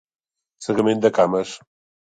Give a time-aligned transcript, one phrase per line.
[0.69, 1.55] Segament de cames.